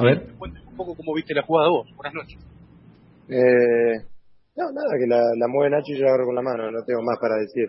A 0.00 0.02
ver. 0.02 0.32
Cuéntame 0.38 0.66
un 0.66 0.76
poco 0.76 0.96
cómo 0.96 1.12
viste 1.12 1.34
la 1.34 1.42
jugada 1.42 1.68
vos. 1.68 1.86
Buenas 1.94 2.14
noches. 2.14 2.40
Eh, 3.28 4.00
no, 4.56 4.72
nada, 4.72 4.96
que 4.98 5.06
la, 5.06 5.20
la 5.36 5.46
mueve 5.46 5.76
Nacho 5.76 5.92
y 5.92 5.98
yo 5.98 6.04
la 6.04 6.08
agarro 6.08 6.24
con 6.24 6.36
la 6.36 6.40
mano, 6.40 6.70
no 6.70 6.82
tengo 6.86 7.02
más 7.02 7.18
para 7.20 7.36
decir. 7.36 7.68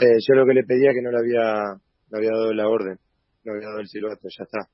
Eh, 0.00 0.16
yo 0.16 0.34
lo 0.34 0.46
que 0.46 0.54
le 0.54 0.64
pedía 0.64 0.94
que 0.94 1.02
no 1.02 1.10
le 1.10 1.18
había, 1.18 1.76
no 2.08 2.16
había 2.16 2.30
dado 2.30 2.54
la 2.54 2.68
orden, 2.68 2.96
no 3.44 3.52
había 3.52 3.68
dado 3.68 3.80
el 3.80 3.88
silbato, 3.88 4.28
ya 4.32 4.44
está. 4.44 4.64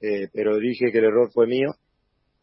Eh, 0.00 0.28
pero 0.32 0.58
dije 0.58 0.92
que 0.92 0.98
el 0.98 1.10
error 1.10 1.28
fue 1.34 1.48
mío, 1.48 1.74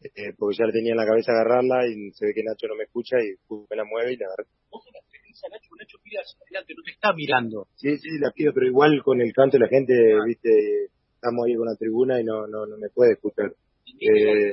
eh, 0.04 0.36
porque 0.36 0.58
ya 0.58 0.66
le 0.66 0.76
tenía 0.76 0.92
en 0.92 1.00
la 1.00 1.06
cabeza 1.06 1.32
agarrarla 1.32 1.88
y 1.88 2.12
se 2.12 2.26
ve 2.26 2.34
que 2.34 2.44
Nacho 2.44 2.68
no 2.68 2.76
me 2.76 2.84
escucha 2.84 3.16
y 3.16 3.32
me 3.48 3.76
la 3.76 3.84
mueve 3.84 4.12
y 4.12 4.16
la 4.18 4.26
agarré. 4.26 4.44
Vos 4.68 4.84
experiencia, 4.92 5.48
Nacho, 5.48 5.72
Nacho 5.72 5.96
pide 6.04 6.20
hacia 6.20 6.36
adelante, 6.44 6.74
no 6.76 6.82
te 6.84 6.90
está 6.92 7.14
mirando. 7.16 7.66
Sí, 7.76 7.96
sí, 7.96 8.18
la 8.20 8.30
pido, 8.30 8.52
pero 8.52 8.66
igual 8.66 9.00
con 9.02 9.22
el 9.22 9.32
canto 9.32 9.56
la 9.56 9.68
gente, 9.68 9.94
viste, 10.26 10.92
estamos 11.16 11.46
ahí 11.46 11.56
con 11.56 11.64
la 11.64 11.76
tribuna 11.76 12.20
y 12.20 12.24
no, 12.24 12.46
no, 12.46 12.66
no 12.66 12.76
me 12.76 12.90
puede 12.90 13.12
escuchar. 13.14 13.56
Eh, 14.00 14.52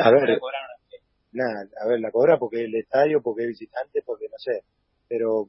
a 0.00 0.10
ver, 0.10 0.38
nada, 1.32 1.68
a 1.80 1.88
ver, 1.88 2.00
la 2.00 2.10
cobra 2.10 2.38
porque 2.38 2.62
es 2.62 2.64
el 2.66 2.74
estadio, 2.76 3.22
porque 3.22 3.44
es 3.44 3.48
visitante, 3.48 4.02
porque 4.04 4.26
no 4.28 4.38
sé. 4.38 4.62
Pero 5.08 5.48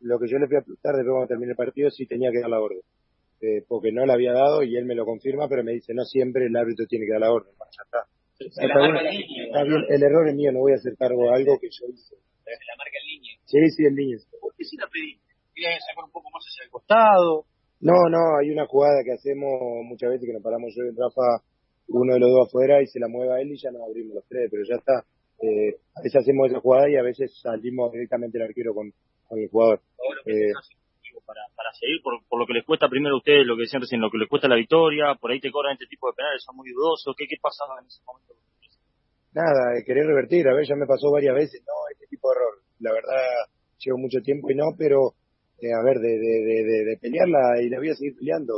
lo 0.00 0.18
que 0.18 0.28
yo 0.28 0.38
le 0.38 0.46
fui 0.46 0.56
a 0.56 0.62
preguntar 0.62 0.94
después 0.94 1.12
cuando 1.12 1.28
termine 1.28 1.52
el 1.52 1.56
partido, 1.56 1.90
sí 1.90 2.06
tenía 2.06 2.30
que 2.30 2.40
dar 2.40 2.50
la 2.50 2.60
orden. 2.60 2.80
Eh, 3.40 3.62
porque 3.68 3.92
no 3.92 4.04
la 4.04 4.14
había 4.14 4.32
dado 4.32 4.64
y 4.64 4.76
él 4.76 4.84
me 4.84 4.96
lo 4.96 5.04
confirma, 5.04 5.48
pero 5.48 5.62
me 5.62 5.72
dice, 5.72 5.94
no 5.94 6.04
siempre 6.04 6.46
el 6.46 6.56
árbitro 6.56 6.86
tiene 6.86 7.06
que 7.06 7.12
dar 7.12 7.20
la 7.20 7.32
orden. 7.32 7.52
Bueno, 7.56 7.70
ya 7.76 7.82
está. 7.84 8.06
Está 8.38 8.80
bien, 8.80 8.96
está 9.46 9.62
bien, 9.64 9.84
el 9.88 10.02
error 10.02 10.28
es 10.28 10.34
mío, 10.34 10.52
no 10.52 10.60
voy 10.60 10.72
a 10.72 10.76
hacer 10.76 10.96
cargo 10.96 11.22
de 11.24 11.34
algo 11.34 11.58
que 11.58 11.68
yo 11.70 11.86
hice. 11.92 12.14
La 12.46 12.76
marca 12.78 12.96
en 13.02 13.06
línea. 13.06 13.34
Sí, 13.44 13.58
sí, 13.76 13.84
en 13.84 13.94
línea. 13.94 14.18
¿Por 14.40 14.54
qué 14.54 14.64
si 14.64 14.76
la 14.76 14.86
pediste? 14.86 15.34
¿Querías 15.54 15.82
sacar 15.90 16.04
un 16.04 16.12
poco 16.12 16.30
más 16.30 16.42
hacia 16.46 16.64
el 16.64 16.70
costado? 16.70 17.44
No, 17.80 17.94
no, 18.10 18.38
hay 18.40 18.50
una 18.50 18.66
jugada 18.66 19.04
que 19.04 19.12
hacemos 19.12 19.84
muchas 19.84 20.10
veces 20.10 20.26
que 20.26 20.32
nos 20.32 20.42
paramos 20.42 20.74
yo 20.74 20.84
y 20.84 20.90
Rafa, 20.90 21.44
uno 21.88 22.14
de 22.14 22.20
los 22.20 22.30
dos 22.30 22.48
afuera 22.48 22.82
y 22.82 22.86
se 22.86 22.98
la 22.98 23.08
mueve 23.08 23.34
a 23.34 23.40
él 23.40 23.52
y 23.52 23.58
ya 23.58 23.70
nos 23.70 23.82
abrimos 23.82 24.14
los 24.14 24.26
tres, 24.26 24.48
pero 24.50 24.62
ya 24.68 24.76
está. 24.76 25.04
Eh, 25.40 25.78
a 25.94 26.02
veces 26.02 26.22
hacemos 26.22 26.50
esa 26.50 26.60
jugada 26.60 26.90
y 26.90 26.96
a 26.96 27.02
veces 27.02 27.30
salimos 27.40 27.92
directamente 27.92 28.38
el 28.38 28.44
arquero 28.44 28.74
con, 28.74 28.92
con 29.28 29.38
el 29.38 29.48
jugador. 29.48 29.80
Eh, 30.26 30.52
para, 31.24 31.42
para 31.54 31.70
seguir 31.78 32.00
por, 32.02 32.14
por 32.26 32.40
lo 32.40 32.46
que 32.46 32.54
les 32.54 32.64
cuesta 32.64 32.88
primero 32.88 33.14
a 33.14 33.18
ustedes, 33.18 33.46
lo 33.46 33.54
que 33.54 33.62
decían 33.62 33.82
recién, 33.82 34.00
lo 34.00 34.10
que 34.10 34.18
les 34.18 34.28
cuesta 34.28 34.48
la 34.48 34.56
victoria, 34.56 35.14
por 35.20 35.30
ahí 35.30 35.40
te 35.40 35.50
cobran 35.50 35.74
este 35.74 35.86
tipo 35.86 36.08
de 36.08 36.16
penales, 36.16 36.42
son 36.42 36.56
muy 36.56 36.70
dudosos, 36.72 37.14
¿qué, 37.16 37.26
qué 37.28 37.36
pasaba 37.40 37.78
en 37.80 37.86
ese 37.86 38.00
momento? 38.06 38.38
nada, 39.38 39.78
eh, 39.78 39.84
querer 39.84 40.06
revertir, 40.06 40.48
a 40.48 40.54
ver, 40.54 40.66
ya 40.66 40.74
me 40.74 40.86
pasó 40.86 41.10
varias 41.10 41.34
veces, 41.34 41.62
no, 41.66 41.74
este 41.92 42.06
tipo 42.06 42.28
de 42.28 42.36
error. 42.36 42.54
La 42.80 42.92
verdad, 42.92 43.22
llevo 43.78 43.98
mucho 43.98 44.20
tiempo 44.20 44.50
y 44.50 44.54
no, 44.54 44.74
pero, 44.76 45.14
eh, 45.60 45.72
a 45.72 45.82
ver, 45.82 45.98
de, 45.98 46.08
de, 46.08 46.64
de, 46.64 46.84
de, 46.84 46.96
pelearla 47.00 47.62
y 47.62 47.68
la 47.68 47.78
voy 47.78 47.90
a 47.90 47.94
seguir 47.94 48.16
peleando. 48.16 48.54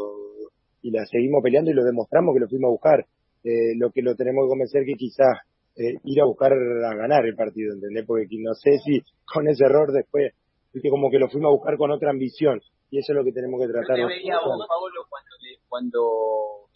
Y 0.82 0.90
la 0.90 1.04
seguimos 1.06 1.42
peleando 1.42 1.70
y 1.70 1.74
lo 1.74 1.84
demostramos 1.84 2.34
que 2.34 2.40
lo 2.40 2.48
fuimos 2.48 2.68
a 2.68 2.72
buscar. 2.72 3.06
Eh, 3.44 3.76
lo 3.78 3.90
que 3.90 4.02
lo 4.02 4.14
tenemos 4.14 4.44
que 4.44 4.48
convencer 4.50 4.84
que 4.84 4.94
quizás 4.94 5.38
eh, 5.76 5.94
ir 6.04 6.20
a 6.20 6.24
buscar 6.26 6.52
a 6.52 6.94
ganar 6.94 7.24
el 7.26 7.34
partido, 7.36 7.72
¿entendés? 7.74 8.04
Porque 8.06 8.26
no 8.40 8.54
sé 8.54 8.78
si 8.84 9.00
con 9.24 9.48
ese 9.48 9.64
error 9.64 9.92
después, 9.92 10.32
viste, 10.72 10.88
como 10.90 11.10
que 11.10 11.18
lo 11.18 11.28
fuimos 11.28 11.48
a 11.50 11.56
buscar 11.56 11.76
con 11.76 11.90
otra 11.90 12.10
ambición. 12.10 12.60
Y 12.90 12.98
eso 12.98 13.12
es 13.12 13.16
lo 13.16 13.24
que 13.24 13.32
tenemos 13.32 13.60
que 13.60 13.68
tratar. 13.72 13.96
Yo 13.98 14.08
te 14.08 14.14
veía 14.14 14.34
a 14.36 14.40
vos, 14.44 14.66
Pablo, 14.68 15.06
cuando, 15.08 15.30
le- 15.40 15.58
cuando 15.68 16.00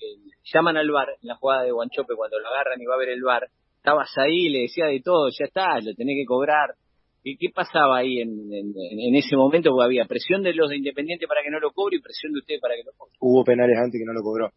eh, 0.00 0.30
llaman 0.52 0.76
al 0.76 0.90
bar, 0.90 1.08
en 1.20 1.28
la 1.28 1.36
jugada 1.36 1.64
de 1.64 1.72
Guanchope, 1.72 2.14
cuando 2.14 2.38
lo 2.38 2.48
agarran 2.48 2.80
y 2.80 2.86
va 2.86 2.94
a 2.94 2.98
ver 2.98 3.08
el 3.10 3.22
bar, 3.22 3.48
estabas 3.76 4.10
ahí, 4.16 4.48
le 4.48 4.60
decía 4.62 4.86
de 4.86 5.00
todo, 5.00 5.28
ya 5.30 5.44
está, 5.46 5.80
lo 5.80 5.94
tenés 5.94 6.16
que 6.16 6.24
cobrar. 6.26 6.74
¿Y 7.24 7.38
qué 7.38 7.48
pasaba 7.54 7.98
ahí 7.98 8.20
en, 8.20 8.52
en, 8.52 8.74
en 8.76 9.14
ese 9.16 9.34
momento? 9.34 9.70
Porque 9.70 9.86
había 9.86 10.04
presión 10.04 10.42
de 10.42 10.52
los 10.52 10.68
de 10.68 10.76
Independiente 10.76 11.26
para 11.26 11.40
que 11.42 11.50
no 11.50 11.58
lo 11.58 11.72
cobre 11.72 11.96
y 11.96 12.02
presión 12.02 12.32
de 12.34 12.40
ustedes 12.40 12.60
para 12.60 12.76
que 12.76 12.84
lo 12.84 12.92
cobre. 12.92 13.16
hubo 13.18 13.42
penales 13.42 13.78
antes 13.78 13.98
que 13.98 14.04
no 14.04 14.12
lo 14.12 14.22
cobró. 14.22 14.52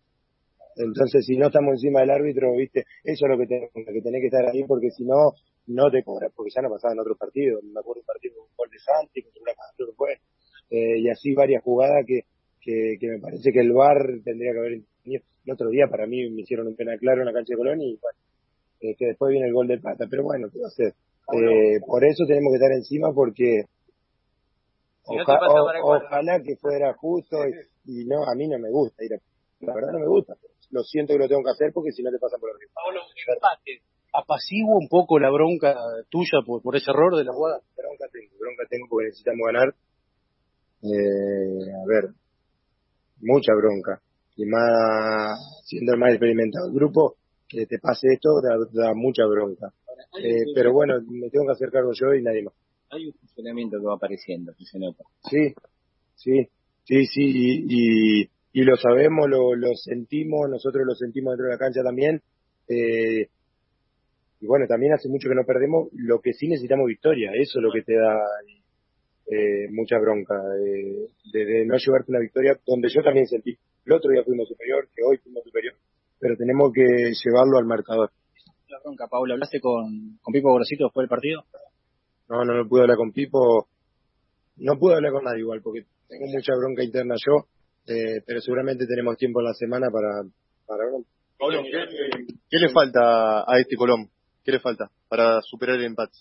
Entonces, 0.75 1.25
si 1.25 1.37
no 1.37 1.47
estamos 1.47 1.73
encima 1.73 2.01
del 2.01 2.11
árbitro, 2.11 2.53
viste, 2.55 2.83
eso 3.03 3.25
es 3.25 3.29
lo 3.31 3.37
que, 3.37 3.47
tenés, 3.47 3.71
que 3.73 4.01
tenés 4.01 4.21
que 4.21 4.27
estar 4.27 4.45
ahí, 4.45 4.63
porque 4.67 4.91
si 4.91 5.05
no, 5.05 5.31
no 5.67 5.89
te 5.89 6.03
cobra, 6.03 6.27
porque 6.35 6.51
ya 6.53 6.61
no 6.61 6.69
pasaba 6.69 6.93
en 6.93 6.99
otros 6.99 7.17
partidos. 7.17 7.63
Me 7.63 7.79
acuerdo 7.79 8.01
un 8.01 8.05
partido 8.05 8.35
con 8.35 8.43
un 8.43 8.55
gol 8.55 8.69
de 8.69 8.79
Santi, 8.79 9.23
contra 9.23 9.53
creo 9.75 9.87
que 9.87 9.95
fue, 9.95 10.11
eh, 10.69 10.99
y 10.99 11.09
así 11.09 11.33
varias 11.33 11.63
jugadas 11.63 12.05
que, 12.05 12.27
que, 12.61 12.97
que 12.99 13.07
me 13.07 13.19
parece 13.19 13.51
que 13.51 13.61
el 13.61 13.71
VAR 13.71 14.21
tendría 14.23 14.51
que 14.51 14.59
haber 14.59 14.73
intervenido. 14.73 15.23
El 15.45 15.53
otro 15.53 15.69
día, 15.69 15.87
para 15.89 16.05
mí, 16.05 16.29
me 16.29 16.41
hicieron 16.41 16.67
un 16.67 16.75
penal 16.75 16.99
claro 16.99 17.21
en 17.21 17.27
la 17.27 17.33
cancha 17.33 17.53
de 17.53 17.57
Colón 17.57 17.81
y, 17.81 17.97
bueno, 17.97 18.19
que 18.99 19.05
después 19.07 19.31
viene 19.31 19.47
el 19.47 19.53
gol 19.53 19.67
de 19.67 19.79
Plata, 19.79 20.05
pero 20.09 20.23
bueno, 20.23 20.49
¿qué 20.51 20.59
va 20.59 20.65
a 20.65 20.67
hacer? 20.67 20.93
Eh, 21.33 21.79
por 21.85 22.03
eso 22.05 22.25
tenemos 22.25 22.51
que 22.51 22.55
estar 22.57 22.71
encima, 22.71 23.11
porque 23.13 23.63
oja- 25.21 25.39
o- 25.51 25.65
ojalá 26.05 26.41
que 26.41 26.55
fuera 26.57 26.93
justo 26.93 27.37
y, 27.85 28.01
y 28.01 28.05
no, 28.05 28.23
a 28.23 28.35
mí 28.35 28.47
no 28.47 28.57
me 28.59 28.69
gusta 28.71 29.03
ir 29.03 29.13
a, 29.13 29.17
la 29.65 29.73
verdad 29.75 29.91
no 29.93 29.99
me 29.99 30.07
gusta, 30.07 30.35
lo 30.71 30.83
siento 30.83 31.13
que 31.13 31.19
lo 31.19 31.27
tengo 31.27 31.43
que 31.43 31.51
hacer 31.51 31.71
porque 31.73 31.91
si 31.91 32.03
no 32.03 32.11
te 32.11 32.19
pasan 32.19 32.39
por 32.39 32.49
arriba. 32.51 32.71
Pablo. 32.75 33.01
¿Apacigua 34.13 34.77
un 34.77 34.87
poco 34.89 35.19
la 35.19 35.29
bronca 35.29 35.75
tuya 36.09 36.39
por, 36.45 36.61
por 36.61 36.75
ese 36.75 36.89
error 36.91 37.15
de 37.17 37.23
la 37.25 37.33
jugada? 37.33 37.59
Bronca 37.75 38.05
tengo, 38.11 38.33
bronca 38.39 38.63
tengo 38.69 38.87
porque 38.89 39.07
necesitamos 39.07 39.45
ganar. 39.45 39.75
Eh, 40.81 41.71
a 41.73 41.85
ver, 41.87 42.11
mucha 43.21 43.53
bronca. 43.53 44.01
Y 44.35 44.45
más, 44.45 45.39
siendo 45.65 45.93
el 45.93 45.99
más 45.99 46.11
experimentado 46.11 46.67
del 46.67 46.75
grupo, 46.75 47.15
que 47.47 47.65
te 47.65 47.79
pase 47.79 48.07
esto 48.13 48.41
da, 48.41 48.55
da 48.71 48.93
mucha 48.93 49.25
bronca. 49.25 49.73
Eh, 50.23 50.45
pero 50.55 50.73
bueno, 50.73 50.95
me 51.07 51.29
tengo 51.29 51.45
que 51.45 51.51
hacer 51.51 51.71
cargo 51.71 51.91
yo 51.93 52.13
y 52.13 52.21
nadie 52.23 52.43
más. 52.43 52.53
Hay 52.89 53.05
un 53.07 53.13
funcionamiento 53.13 53.77
que 53.79 53.85
va 53.85 53.95
apareciendo, 53.95 54.53
que 54.57 54.65
se 54.65 54.79
nota. 54.79 55.03
Sí, 55.29 55.53
sí, 56.15 56.47
sí, 56.85 57.05
sí, 57.05 57.21
y, 57.23 57.65
y, 58.21 58.29
y 58.53 58.63
lo 58.63 58.77
sabemos, 58.77 59.29
lo, 59.29 59.55
lo 59.55 59.73
sentimos, 59.75 60.49
nosotros 60.49 60.85
lo 60.85 60.95
sentimos 60.95 61.33
dentro 61.33 61.47
de 61.47 61.53
la 61.53 61.59
cancha 61.59 61.83
también. 61.83 62.21
Eh, 62.69 63.27
y 64.39 64.45
bueno, 64.45 64.67
también 64.67 64.93
hace 64.93 65.09
mucho 65.09 65.29
que 65.29 65.35
no 65.35 65.45
perdemos, 65.45 65.89
lo 65.93 66.21
que 66.21 66.33
sí 66.33 66.47
necesitamos 66.47 66.87
victoria, 66.87 67.31
eso 67.33 67.59
es 67.59 67.63
lo 67.63 67.71
que 67.71 67.81
te 67.81 67.95
da 67.95 68.15
eh, 69.31 69.67
mucha 69.71 69.97
bronca, 69.97 70.35
eh, 70.63 71.07
de, 71.33 71.45
de 71.45 71.65
no 71.65 71.75
llevarte 71.77 72.11
una 72.11 72.19
victoria 72.19 72.57
donde 72.65 72.87
yo 72.89 73.01
también 73.01 73.27
sentí, 73.27 73.57
el 73.85 73.93
otro 73.93 74.11
día 74.11 74.23
fuimos 74.23 74.47
superior, 74.47 74.87
que 74.95 75.01
hoy 75.03 75.17
fuimos 75.17 75.43
superior, 75.43 75.73
pero 76.19 76.35
tenemos 76.37 76.71
que 76.71 77.13
llevarlo 77.23 77.57
al 77.57 77.65
marcador. 77.65 78.11
Bronca, 78.87 79.07
Pablo, 79.07 79.33
¿hablaste 79.33 79.59
con, 79.59 80.17
con 80.21 80.31
Pipo 80.31 80.49
Gorosito 80.49 80.85
después 80.85 81.03
del 81.03 81.09
partido? 81.09 81.43
No, 82.29 82.45
no, 82.45 82.53
no 82.55 82.69
pude 82.69 82.83
hablar 82.83 82.95
con 82.95 83.11
Pipo, 83.11 83.67
no 84.57 84.79
pude 84.79 84.95
hablar 84.95 85.11
con 85.11 85.25
nadie 85.25 85.41
igual, 85.41 85.61
porque 85.61 85.81
tengo 86.07 86.25
mucha 86.27 86.53
bronca 86.55 86.83
interna 86.83 87.15
yo, 87.17 87.47
eh, 87.85 88.21
pero 88.25 88.39
seguramente 88.39 88.85
tenemos 88.87 89.17
tiempo 89.17 89.41
en 89.41 89.47
la 89.47 89.53
semana 89.53 89.87
para, 89.91 90.23
para 90.65 90.85
hablar. 90.85 91.01
Pablo, 91.37 91.63
¿qué, 91.63 92.27
qué 92.49 92.57
le 92.57 92.69
falta 92.69 93.41
a 93.41 93.59
este 93.59 93.75
Colón? 93.75 94.07
¿Qué 94.43 94.53
le 94.53 94.59
falta 94.61 94.89
para 95.09 95.41
superar 95.41 95.75
el 95.75 95.85
empate? 95.85 96.17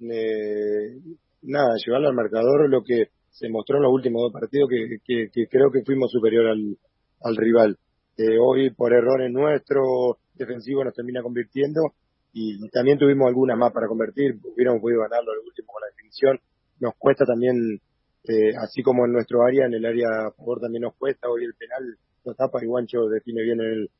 Eh, 0.00 1.00
nada, 1.42 1.74
llevarlo 1.84 2.08
al 2.08 2.14
marcador, 2.14 2.68
lo 2.68 2.82
que 2.82 3.08
se 3.30 3.48
mostró 3.48 3.78
en 3.78 3.84
los 3.84 3.92
últimos 3.92 4.20
dos 4.20 4.32
partidos, 4.32 4.68
que, 4.68 4.98
que, 5.02 5.30
que 5.32 5.46
creo 5.48 5.70
que 5.72 5.82
fuimos 5.84 6.10
superior 6.12 6.48
al, 6.48 6.76
al 7.22 7.36
rival. 7.36 7.78
Eh, 8.18 8.36
hoy, 8.38 8.70
por 8.70 8.92
errores 8.92 9.32
nuestros, 9.32 10.18
defensivo 10.34 10.84
nos 10.84 10.94
termina 10.94 11.22
convirtiendo 11.22 11.94
y 12.32 12.68
también 12.70 12.98
tuvimos 12.98 13.28
algunas 13.28 13.56
más 13.56 13.72
para 13.72 13.86
convertir, 13.86 14.34
hubiéramos 14.42 14.82
podido 14.82 15.02
ganarlo 15.02 15.32
el 15.32 15.46
último 15.46 15.72
con 15.72 15.80
la 15.82 15.86
definición. 15.86 16.40
Nos 16.80 16.94
cuesta 16.98 17.24
también, 17.24 17.80
eh, 18.24 18.56
así 18.60 18.82
como 18.82 19.06
en 19.06 19.12
nuestro 19.12 19.44
área, 19.44 19.66
en 19.66 19.74
el 19.74 19.86
área 19.86 20.08
a 20.26 20.32
favor 20.32 20.60
también 20.60 20.82
nos 20.82 20.96
cuesta, 20.96 21.28
hoy 21.28 21.44
el 21.44 21.54
penal 21.54 21.96
lo 22.24 22.34
tapa 22.34 22.58
y 22.60 22.66
Guancho 22.66 23.06
define 23.06 23.42
bien 23.42 23.60
en 23.60 23.66
el, 23.66 23.90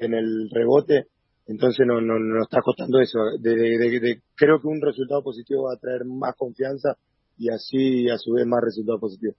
en 0.00 0.14
el 0.14 0.50
rebote, 0.50 1.06
entonces 1.46 1.86
no, 1.86 2.00
no, 2.02 2.18
no 2.18 2.36
nos 2.36 2.46
está 2.46 2.60
costando 2.60 3.00
eso. 3.00 3.18
De, 3.40 4.20
creo 4.36 4.60
que 4.60 4.68
un 4.68 4.82
resultado 4.82 5.22
positivo 5.22 5.64
va 5.64 5.74
a 5.74 5.80
traer 5.80 6.04
más 6.04 6.36
confianza 6.36 6.98
y 7.38 7.48
así 7.48 8.08
a 8.10 8.18
su 8.18 8.34
vez 8.34 8.46
más 8.46 8.60
resultados 8.62 9.00
positivos. 9.00 9.36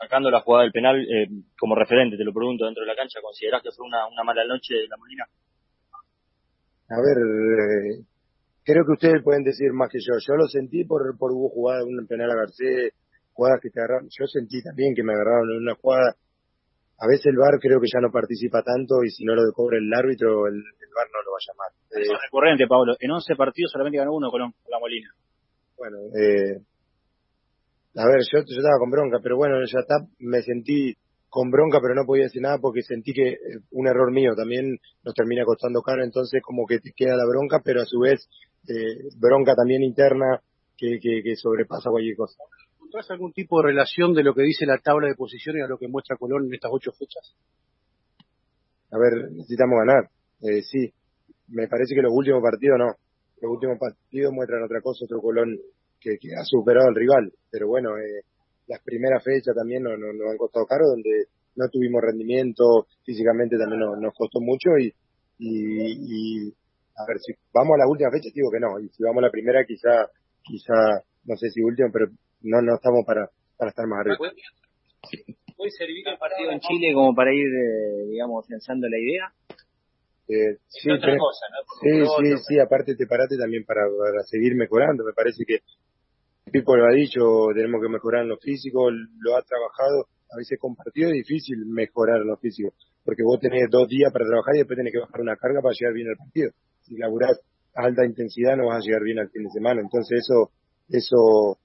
Sacando 0.00 0.30
la 0.30 0.40
jugada 0.40 0.64
del 0.64 0.72
penal, 0.72 1.00
eh, 1.02 1.28
como 1.58 1.74
referente, 1.74 2.16
te 2.16 2.24
lo 2.24 2.32
pregunto, 2.32 2.64
dentro 2.64 2.82
de 2.82 2.88
la 2.88 2.96
cancha, 2.96 3.20
¿considerás 3.20 3.62
que 3.62 3.70
fue 3.72 3.86
una 3.86 4.24
mala 4.24 4.44
noche 4.46 4.74
de 4.74 4.88
la 4.88 4.96
Molina? 4.96 5.24
A 6.94 7.00
ver, 7.02 7.18
eh, 7.18 8.04
creo 8.64 8.84
que 8.86 8.92
ustedes 8.92 9.22
pueden 9.22 9.42
decir 9.42 9.72
más 9.72 9.90
que 9.90 9.98
yo. 9.98 10.14
Yo 10.18 10.34
lo 10.36 10.46
sentí 10.46 10.84
por, 10.84 11.02
por 11.18 11.32
hubo 11.32 11.48
jugadas, 11.50 11.84
un 11.84 12.06
penal 12.06 12.30
a 12.30 12.36
Garcés, 12.36 12.92
jugadas 13.32 13.60
que 13.60 13.70
te 13.70 13.80
agarraron. 13.80 14.08
Yo 14.10 14.26
sentí 14.26 14.62
también 14.62 14.94
que 14.94 15.02
me 15.02 15.12
agarraron 15.12 15.50
en 15.50 15.62
una 15.62 15.74
jugada. 15.74 16.14
A 16.96 17.06
veces 17.08 17.26
el 17.26 17.36
VAR 17.36 17.58
creo 17.60 17.80
que 17.80 17.90
ya 17.92 18.00
no 18.00 18.12
participa 18.12 18.62
tanto 18.62 19.02
y 19.02 19.10
si 19.10 19.24
no 19.24 19.34
lo 19.34 19.42
cobra 19.52 19.78
el 19.78 19.92
árbitro, 19.92 20.46
el, 20.46 20.54
el 20.54 20.90
VAR 20.94 21.08
no 21.10 21.20
lo 21.26 21.32
va 21.34 21.38
a 21.42 21.46
llamar. 21.50 21.70
Eh, 21.90 22.06
Es 22.06 22.22
recurrente, 22.22 22.66
Pablo. 22.68 22.94
En 23.00 23.10
11 23.10 23.34
partidos 23.34 23.72
solamente 23.72 23.98
ganó 23.98 24.14
uno 24.14 24.30
Colón, 24.30 24.54
la 24.70 24.78
Molina. 24.78 25.10
bueno, 25.76 25.98
eh, 26.14 26.62
a 27.96 28.06
ver, 28.06 28.22
yo, 28.30 28.38
yo 28.46 28.58
estaba 28.58 28.78
con 28.78 28.90
bronca, 28.90 29.18
pero 29.22 29.36
bueno, 29.36 29.58
ya 29.66 29.80
está, 29.80 30.06
me 30.18 30.40
sentí 30.42 30.94
con 31.34 31.50
bronca, 31.50 31.80
pero 31.82 31.96
no 31.96 32.06
podía 32.06 32.30
decir 32.30 32.40
nada 32.40 32.58
porque 32.58 32.82
sentí 32.82 33.12
que 33.12 33.32
eh, 33.32 33.38
un 33.72 33.88
error 33.88 34.12
mío 34.12 34.36
también 34.36 34.78
nos 35.02 35.14
termina 35.14 35.44
costando 35.44 35.82
caro, 35.82 36.04
entonces 36.04 36.40
como 36.40 36.64
que 36.64 36.78
te 36.78 36.92
queda 36.94 37.16
la 37.16 37.26
bronca, 37.26 37.60
pero 37.64 37.82
a 37.82 37.84
su 37.86 37.98
vez 37.98 38.28
eh, 38.68 39.02
bronca 39.18 39.56
también 39.56 39.82
interna 39.82 40.40
que, 40.76 41.00
que, 41.02 41.24
que 41.24 41.34
sobrepasa 41.34 41.90
cualquier 41.90 42.14
cosa. 42.14 42.36
¿Encontrás 42.76 43.10
algún 43.10 43.32
tipo 43.32 43.60
de 43.60 43.66
relación 43.66 44.14
de 44.14 44.22
lo 44.22 44.32
que 44.32 44.42
dice 44.42 44.64
la 44.64 44.78
tabla 44.78 45.08
de 45.08 45.16
posiciones 45.16 45.64
a 45.64 45.66
lo 45.66 45.76
que 45.76 45.88
muestra 45.88 46.16
Colón 46.16 46.46
en 46.46 46.54
estas 46.54 46.70
ocho 46.72 46.92
fechas? 46.92 47.34
a 48.92 48.96
ver, 48.96 49.32
necesitamos 49.32 49.74
ganar. 49.84 50.08
Eh, 50.40 50.62
sí, 50.62 50.94
me 51.48 51.66
parece 51.66 51.96
que 51.96 52.02
los 52.02 52.12
últimos 52.14 52.40
partidos 52.40 52.78
no. 52.78 52.94
Los 53.42 53.50
últimos 53.50 53.76
partidos 53.76 54.32
muestran 54.32 54.62
otra 54.62 54.80
cosa, 54.80 55.04
otro 55.04 55.20
Colón 55.20 55.58
que, 55.98 56.16
que 56.16 56.28
ha 56.38 56.44
superado 56.44 56.86
al 56.86 56.94
rival. 56.94 57.32
Pero 57.50 57.66
bueno, 57.66 57.98
eh, 57.98 58.22
las 58.66 58.82
primeras 58.82 59.22
fechas 59.22 59.54
también 59.54 59.82
nos, 59.82 59.98
nos, 59.98 60.30
han 60.30 60.36
costado 60.36 60.66
caro, 60.66 60.86
donde 60.86 61.26
no 61.56 61.68
tuvimos 61.68 62.02
rendimiento, 62.02 62.86
físicamente 63.04 63.56
también 63.58 63.80
nos, 63.80 63.98
nos 63.98 64.14
costó 64.14 64.40
mucho 64.40 64.70
y, 64.78 64.92
y, 65.38 66.48
y, 66.48 66.54
a 66.96 67.06
ver, 67.06 67.18
si 67.20 67.32
vamos 67.52 67.74
a 67.74 67.84
la 67.84 67.88
última 67.88 68.10
fecha, 68.10 68.28
digo 68.34 68.50
que 68.50 68.60
no, 68.60 68.78
y 68.80 68.88
si 68.88 69.02
vamos 69.02 69.22
a 69.22 69.26
la 69.26 69.30
primera, 69.30 69.64
quizá, 69.64 70.08
quizá, 70.42 71.02
no 71.24 71.36
sé 71.36 71.50
si 71.50 71.62
último, 71.62 71.88
pero 71.92 72.06
no, 72.42 72.62
no 72.62 72.74
estamos 72.74 73.04
para, 73.06 73.28
para 73.56 73.70
estar 73.70 73.86
más 73.86 74.00
arriba. 74.00 74.16
¿Puede 75.56 75.70
servir 75.70 76.06
el 76.08 76.18
partido 76.18 76.50
en 76.50 76.60
Chile 76.60 76.92
como 76.94 77.14
para 77.14 77.32
ir, 77.32 77.46
eh, 77.46 78.06
digamos, 78.10 78.46
pensando 78.46 78.88
la 78.88 78.98
idea? 78.98 79.32
Eh, 80.26 80.56
sí, 80.68 80.90
otra 80.90 81.16
cosa, 81.18 81.46
¿no? 81.52 81.62
sí, 81.80 82.34
sí, 82.34 82.44
sí, 82.48 82.58
aparte 82.58 82.96
te 82.96 83.06
parate 83.06 83.36
también 83.36 83.64
para, 83.64 83.82
para 83.82 84.22
seguir 84.24 84.54
mejorando. 84.56 85.04
Me 85.04 85.12
parece 85.12 85.44
que 85.46 85.60
Pipo 86.54 86.76
lo 86.76 86.86
ha 86.86 86.94
dicho, 86.94 87.50
tenemos 87.52 87.82
que 87.82 87.88
mejorar 87.88 88.22
en 88.22 88.28
lo 88.28 88.38
físico, 88.38 88.86
lo 88.88 89.34
ha 89.34 89.42
trabajado, 89.42 90.06
a 90.30 90.38
veces 90.38 90.56
compartido 90.56 91.10
es 91.10 91.26
difícil 91.26 91.66
mejorar 91.66 92.22
en 92.22 92.28
lo 92.28 92.36
físico, 92.36 92.70
porque 93.02 93.24
vos 93.24 93.40
tenés 93.40 93.66
dos 93.68 93.88
días 93.88 94.12
para 94.12 94.24
trabajar 94.24 94.54
y 94.54 94.58
después 94.58 94.76
tenés 94.78 94.92
que 94.92 95.00
bajar 95.02 95.20
una 95.20 95.34
carga 95.34 95.58
para 95.60 95.74
llegar 95.74 95.94
bien 95.94 96.10
al 96.10 96.16
partido. 96.16 96.54
Si 96.86 96.94
laburás 96.94 97.42
alta 97.74 98.06
intensidad 98.06 98.54
no 98.54 98.70
vas 98.70 98.78
a 98.78 98.86
llegar 98.86 99.02
bien 99.02 99.18
al 99.18 99.30
fin 99.30 99.42
de 99.42 99.50
semana, 99.50 99.80
entonces 99.82 100.22
eso, 100.22 100.54
eso, 100.94 101.58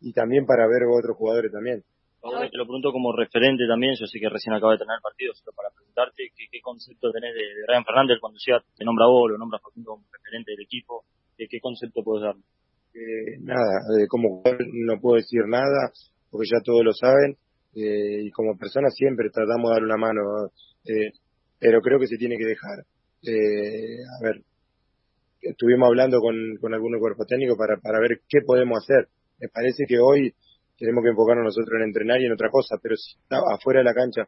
y 0.00 0.12
también 0.12 0.46
para 0.46 0.66
ver 0.66 0.82
otros 0.82 1.16
jugadores 1.16 1.52
también. 1.52 1.84
Te 2.18 2.58
lo 2.58 2.66
pregunto 2.66 2.90
como 2.90 3.14
referente 3.14 3.62
también, 3.70 3.94
yo 3.94 4.06
sé 4.10 4.18
que 4.18 4.28
recién 4.28 4.58
acaba 4.58 4.72
de 4.72 4.82
tener 4.82 4.98
el 4.98 5.06
partido, 5.06 5.30
solo 5.34 5.54
para 5.54 5.70
preguntarte 5.70 6.34
qué, 6.34 6.58
concepto 6.58 7.12
tenés 7.12 7.38
de, 7.38 7.70
Ryan 7.70 7.84
Fernández 7.84 8.18
cuando 8.18 8.42
llega, 8.42 8.58
te 8.74 8.82
nombra 8.84 9.06
vos, 9.06 9.30
lo 9.30 9.38
nombra 9.38 9.60
como 9.62 10.02
referente 10.10 10.58
del 10.58 10.66
equipo, 10.66 11.04
¿qué, 11.38 11.60
concepto 11.60 12.02
puedes 12.02 12.26
dar? 12.26 12.34
Eh, 12.94 13.38
nada, 13.40 13.80
eh, 13.98 14.06
como 14.08 14.42
no 14.72 15.00
puedo 15.00 15.16
decir 15.16 15.46
nada, 15.48 15.92
porque 16.30 16.48
ya 16.50 16.62
todos 16.62 16.84
lo 16.84 16.92
saben, 16.92 17.36
eh, 17.74 18.22
y 18.22 18.30
como 18.30 18.56
persona 18.56 18.88
siempre 18.90 19.30
tratamos 19.30 19.70
de 19.70 19.74
dar 19.74 19.82
una 19.82 19.96
mano, 19.96 20.20
eh, 20.84 21.10
pero 21.58 21.80
creo 21.80 21.98
que 21.98 22.06
se 22.06 22.16
tiene 22.16 22.36
que 22.36 22.44
dejar. 22.44 22.84
Eh, 23.22 23.98
a 24.04 24.24
ver, 24.24 24.42
estuvimos 25.40 25.88
hablando 25.88 26.20
con, 26.20 26.36
con 26.60 26.72
algunos 26.72 27.00
cuerpos 27.00 27.26
técnicos 27.26 27.58
para, 27.58 27.76
para 27.78 27.98
ver 27.98 28.20
qué 28.28 28.42
podemos 28.46 28.82
hacer. 28.82 29.08
Me 29.40 29.48
parece 29.48 29.84
que 29.88 29.98
hoy 29.98 30.32
tenemos 30.78 31.02
que 31.02 31.10
enfocarnos 31.10 31.44
nosotros 31.44 31.80
en 31.80 31.88
entrenar 31.88 32.20
y 32.20 32.26
en 32.26 32.32
otra 32.32 32.48
cosa, 32.48 32.76
pero 32.80 32.96
si 32.96 33.18
está 33.18 33.38
afuera 33.52 33.80
de 33.80 33.84
la 33.84 33.94
cancha, 33.94 34.22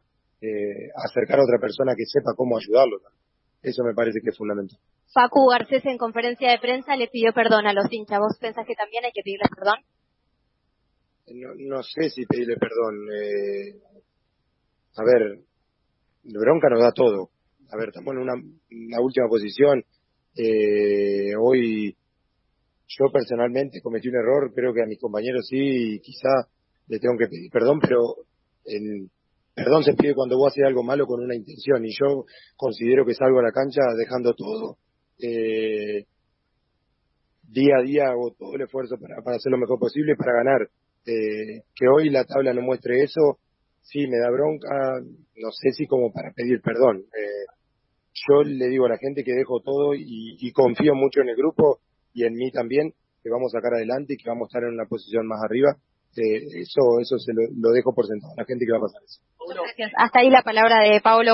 acercar 0.95 1.39
a 1.39 1.43
otra 1.43 1.59
persona 1.59 1.93
que 1.95 2.05
sepa 2.05 2.35
cómo 2.35 2.57
ayudarlo. 2.57 2.99
Eso 3.61 3.83
me 3.83 3.93
parece 3.93 4.19
que 4.21 4.29
es 4.29 4.37
fundamental. 4.37 4.79
Facu 5.13 5.47
Garcés 5.47 5.85
en 5.85 5.97
conferencia 5.97 6.51
de 6.51 6.59
prensa 6.59 6.95
le 6.95 7.07
pidió 7.07 7.33
perdón 7.33 7.67
a 7.67 7.73
los 7.73 7.91
hinchas. 7.91 8.19
¿Vos 8.19 8.37
pensás 8.39 8.65
que 8.65 8.75
también 8.75 9.05
hay 9.05 9.11
que 9.11 9.23
pedirles 9.23 9.49
perdón? 9.55 9.79
No, 11.33 11.53
no 11.55 11.83
sé 11.83 12.09
si 12.09 12.25
pedirle 12.25 12.55
perdón. 12.57 13.07
Eh, 13.11 13.79
a 14.95 15.03
ver, 15.03 15.39
bronca 16.23 16.69
nos 16.69 16.81
da 16.81 16.91
todo. 16.91 17.29
A 17.71 17.77
ver, 17.77 17.89
estamos 17.89 18.13
en 18.13 18.21
una, 18.21 18.33
una 18.33 19.01
última 19.01 19.27
posición. 19.27 19.83
Eh, 20.35 21.35
hoy 21.35 21.95
yo 22.87 23.11
personalmente 23.11 23.81
cometí 23.81 24.07
un 24.07 24.15
error, 24.15 24.53
creo 24.53 24.73
que 24.73 24.83
a 24.83 24.85
mis 24.85 24.99
compañeros 24.99 25.47
sí, 25.47 25.57
y 25.57 25.99
quizá 25.99 26.29
le 26.87 26.99
tengo 26.99 27.17
que 27.17 27.27
pedir 27.27 27.51
perdón, 27.51 27.79
pero 27.81 28.15
el 28.65 29.09
perdón 29.57 29.83
se 29.83 29.93
pide 29.93 30.13
cuando 30.13 30.37
vos 30.37 30.53
haces 30.53 30.65
algo 30.65 30.83
malo 30.83 31.07
con 31.07 31.19
una 31.19 31.35
intención, 31.35 31.83
y 31.83 31.89
yo 31.89 32.25
considero 32.55 33.03
que 33.05 33.15
salgo 33.15 33.39
a 33.39 33.43
la 33.43 33.51
cancha 33.51 33.81
dejando 33.97 34.35
todo. 34.35 34.77
Eh, 35.19 36.05
día 37.41 37.77
a 37.79 37.81
día 37.81 38.03
hago 38.09 38.35
todo 38.37 38.53
el 38.53 38.61
esfuerzo 38.61 38.97
para, 38.99 39.15
hacer 39.35 39.51
lo 39.51 39.57
mejor 39.57 39.79
posible 39.79 40.15
para 40.15 40.33
ganar. 40.33 40.69
Eh, 41.07 41.63
que 41.73 41.87
hoy 41.87 42.11
la 42.11 42.23
tabla 42.25 42.53
no 42.53 42.61
muestre 42.61 43.01
eso, 43.01 43.39
sí 43.81 44.05
me 44.05 44.19
da 44.19 44.29
bronca, 44.29 44.67
no 45.01 45.51
sé 45.51 45.71
si 45.71 45.87
como 45.87 46.13
para 46.13 46.31
pedir 46.33 46.61
perdón. 46.61 46.97
Eh, 46.97 47.45
yo 48.13 48.43
le 48.43 48.67
digo 48.67 48.85
a 48.85 48.89
la 48.89 48.97
gente 48.99 49.23
que 49.23 49.33
dejo 49.33 49.61
todo 49.61 49.95
y, 49.95 50.37
y 50.39 50.51
confío 50.51 50.93
mucho 50.93 51.21
en 51.21 51.29
el 51.29 51.35
grupo 51.35 51.79
y 52.13 52.25
en 52.25 52.33
mí 52.33 52.51
también, 52.51 52.93
que 53.23 53.29
vamos 53.31 53.55
a 53.55 53.57
sacar 53.57 53.73
adelante 53.73 54.13
y 54.13 54.17
que 54.17 54.29
vamos 54.29 54.45
a 54.45 54.49
estar 54.49 54.63
en 54.63 54.75
una 54.75 54.85
posición 54.85 55.25
más 55.25 55.39
arriba. 55.43 55.77
Eh, 56.15 56.61
eso 56.61 56.99
eso 56.99 57.19
se 57.19 57.33
lo, 57.33 57.41
lo 57.55 57.71
dejo 57.71 57.93
por 57.93 58.07
sentado, 58.07 58.33
la 58.37 58.45
gente 58.45 58.65
que 58.65 58.71
va 58.71 58.79
a 58.79 58.81
pasar 58.81 59.01
eso. 59.03 59.21
Gracias. 59.47 59.91
Hasta 59.95 60.19
ahí 60.19 60.29
la 60.29 60.41
palabra 60.41 60.81
de 60.81 60.99
Pablo. 61.01 61.25